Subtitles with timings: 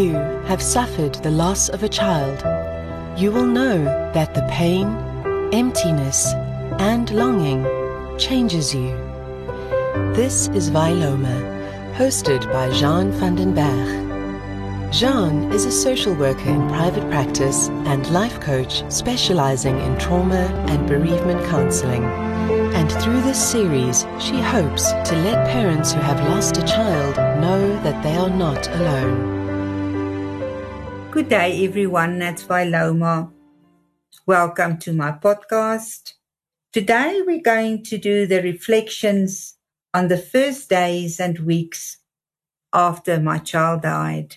[0.00, 0.14] you
[0.46, 2.38] have suffered the loss of a child,
[3.20, 3.84] you will know
[4.14, 4.86] that the pain,
[5.52, 6.32] emptiness,
[6.78, 7.62] and longing
[8.18, 8.90] changes you.
[10.14, 11.38] This is Vailoma,
[11.94, 14.90] hosted by Jeanne van den Bergh.
[14.90, 20.88] Jeanne is a social worker in private practice and life coach specializing in trauma and
[20.88, 22.04] bereavement counseling.
[22.74, 27.82] And through this series, she hopes to let parents who have lost a child know
[27.82, 29.39] that they are not alone.
[31.12, 32.20] Good day, everyone.
[32.20, 33.32] That's Vailoma.
[34.26, 36.14] Welcome to my podcast.
[36.72, 39.56] Today, we're going to do the reflections
[39.92, 41.98] on the first days and weeks
[42.72, 44.36] after my child died.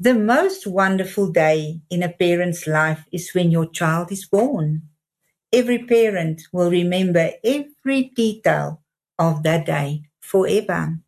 [0.00, 4.82] The most wonderful day in a parent's life is when your child is born.
[5.52, 8.82] Every parent will remember every detail
[9.18, 10.98] of that day forever.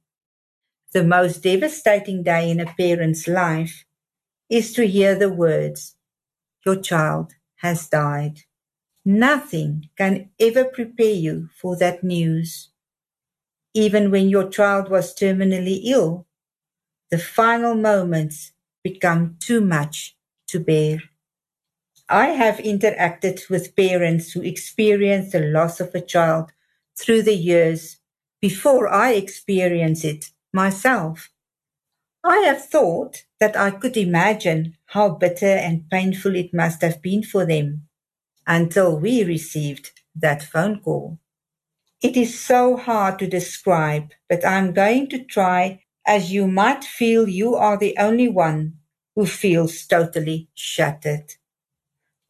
[0.93, 3.85] The most devastating day in a parent's life
[4.53, 5.97] is to hear the words,
[6.67, 8.41] Your child has died.
[9.05, 12.71] Nothing can ever prepare you for that news.
[13.75, 16.27] Even when your child was terminally ill,
[17.11, 18.53] the final moments
[18.85, 20.17] become too much
[20.49, 21.01] to bear.
[22.09, 26.53] I have interacted with parents who experienced the loss of a child
[26.97, 27.99] through the years
[28.41, 31.32] before I experienced it myself.
[32.25, 37.25] I have thought that I could imagine how bitter and painful it must have been
[37.25, 37.89] for them
[38.47, 41.19] until we received that phone call.
[42.03, 47.29] It is so hard to describe, but I'm going to try as you might feel
[47.29, 48.79] you are the only one
[49.17, 51.35] who feels totally shattered.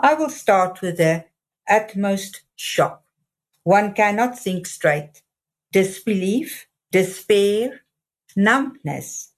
[0.00, 1.26] I will start with the
[1.68, 3.04] utmost shock.
[3.64, 5.22] One cannot think straight.
[5.72, 7.82] Disbelief, despair,
[8.36, 9.31] numbness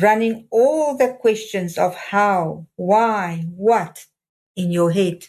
[0.00, 4.06] running all the questions of how, why, what
[4.54, 5.26] in your head.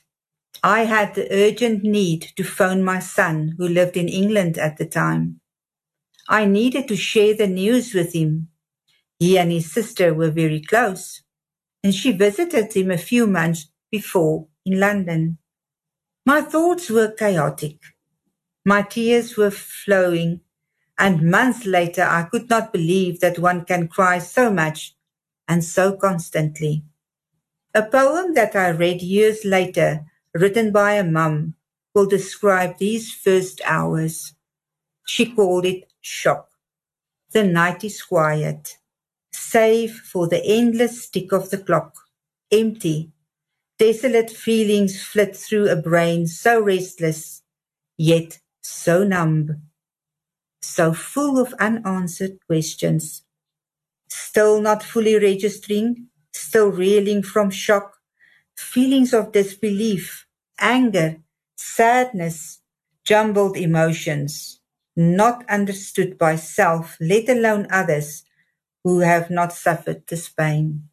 [0.63, 4.85] I had the urgent need to phone my son, who lived in England at the
[4.85, 5.39] time.
[6.28, 8.50] I needed to share the news with him.
[9.19, 11.22] He and his sister were very close,
[11.84, 15.38] and she visited him a few months before in London.
[16.25, 17.78] My thoughts were chaotic.
[18.66, 20.41] My tears were flowing
[21.00, 24.96] and months later, I could not believe that one can cry so much
[25.47, 26.84] and so constantly.
[27.75, 31.53] A poem that I read years later, written by a mum,
[31.94, 34.34] will describe these first hours.
[35.06, 36.50] She called it shock.
[37.31, 38.78] The night is quiet,
[39.31, 41.94] save for the endless tick of the clock,
[42.52, 43.12] empty.
[43.78, 47.44] Desolate feelings flit through a brain so restless,
[47.97, 49.66] yet so numb
[50.62, 53.23] so full of unanswered questions.
[54.09, 57.97] Still not fully registering, still reeling from shock,
[58.56, 60.28] feelings of disbelief,
[60.59, 61.17] anger,
[61.56, 62.59] sadness,
[63.03, 64.59] jumbled emotions,
[64.96, 68.23] not understood by self, let alone others
[68.84, 70.90] who have not suffered this pain.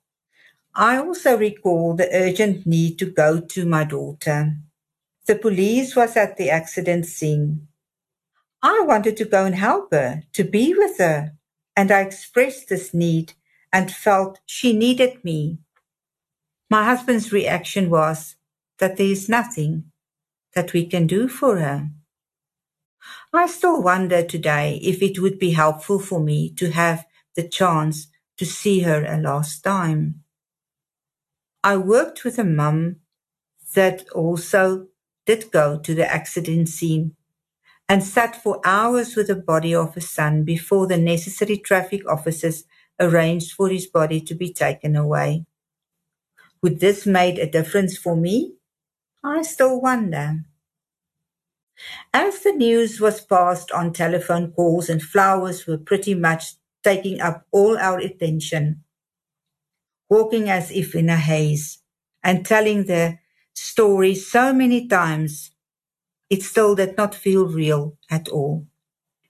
[0.75, 4.57] I also recall the urgent need to go to my daughter.
[5.27, 7.69] The police was at the accident scene.
[8.65, 11.35] I wanted to go and help her, to be with her,
[11.77, 13.35] and I expressed this need
[13.71, 15.59] and felt she needed me.
[16.71, 18.37] My husband's reaction was
[18.79, 19.93] that there is nothing
[20.55, 21.91] that we can do for her.
[23.35, 27.05] I still wonder today if it would be helpful for me to have
[27.37, 28.07] the chance
[28.39, 30.23] to see her a last time.
[31.63, 32.97] I worked with a mum
[33.75, 34.87] that also
[35.27, 37.15] did go to the accident scene
[37.89, 42.65] and sat for hours with the body of his son before the necessary traffic officers
[42.99, 45.45] arranged for his body to be taken away.
[46.63, 48.55] Would this made a difference for me?
[49.23, 50.45] I still wonder.
[52.13, 57.47] As the news was passed on telephone calls and flowers were pretty much taking up
[57.51, 58.85] all our attention,
[60.09, 61.79] walking as if in a haze
[62.23, 63.19] and telling the
[63.55, 65.51] story so many times
[66.35, 68.67] it still did not feel real at all.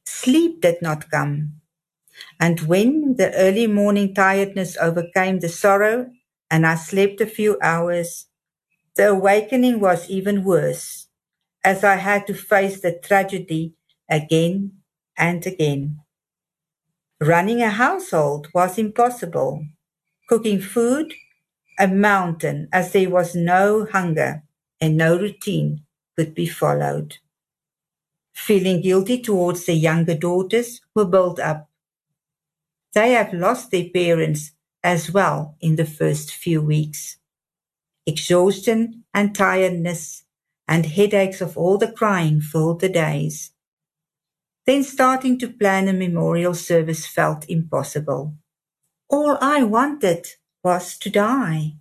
[0.06, 1.60] Sleep did not come.
[2.40, 6.10] And when the early morning tiredness overcame the sorrow
[6.50, 8.26] and I slept a few hours,
[8.96, 11.08] the awakening was even worse
[11.64, 13.74] as I had to face the tragedy
[14.10, 14.72] again
[15.18, 16.00] and again.
[17.20, 19.66] Running a household was impossible.
[20.28, 21.14] Cooking food,
[21.78, 24.44] a mountain as there was no hunger
[24.80, 25.84] and no routine
[26.16, 27.18] could be followed.
[28.34, 31.68] Feeling guilty towards the younger daughters were built up.
[32.94, 34.52] They have lost their parents
[34.82, 37.16] as well in the first few weeks.
[38.06, 40.24] Exhaustion and tiredness
[40.68, 43.52] and headaches of all the crying filled the days.
[44.66, 48.34] Then starting to plan a memorial service felt impossible.
[49.10, 50.26] All I wanted
[50.64, 51.74] was to die.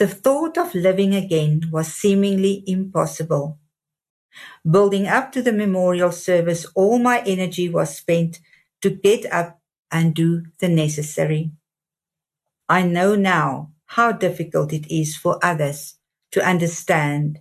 [0.00, 3.58] The thought of living again was seemingly impossible.
[4.64, 8.40] Building up to the memorial service, all my energy was spent
[8.80, 9.60] to get up
[9.92, 11.52] and do the necessary.
[12.66, 15.98] I know now how difficult it is for others
[16.32, 17.40] to understand,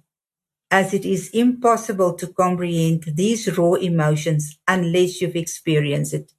[0.69, 6.33] as it is impossible to comprehend these raw emotions unless you've experienced it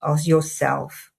[0.00, 1.10] as yourself.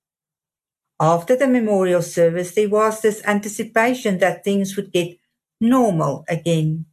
[0.99, 5.17] After the memorial service, there was this anticipation that things would get
[5.59, 6.85] normal again.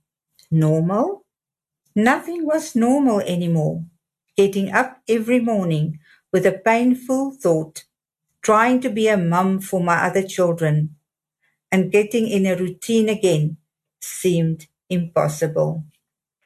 [0.50, 1.24] Normal?
[1.94, 3.84] Nothing was normal anymore.
[4.36, 6.00] Getting up every morning
[6.32, 7.84] with a painful thought,
[8.42, 10.96] trying to be a mum for my other children,
[11.70, 13.58] and getting in a routine again
[14.00, 15.84] seemed impossible.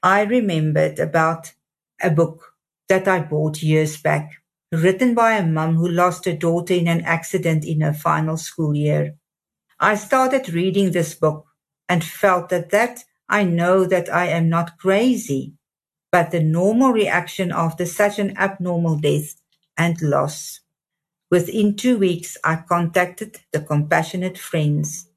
[0.03, 1.55] I remembered about
[2.01, 2.55] a book
[2.89, 4.43] that I bought years back,
[4.83, 8.75] written by a mum who lost her daughter in an accident in her final school
[8.75, 9.17] year.
[9.79, 11.47] I started reading this book
[11.89, 15.55] and felt that that I know that I am not crazy,
[16.13, 19.35] but the normal reaction after such an abnormal death
[19.77, 20.61] and loss.
[21.31, 25.09] Within two weeks, I contacted the compassionate friends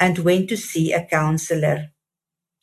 [0.00, 1.88] and went to see a counselor.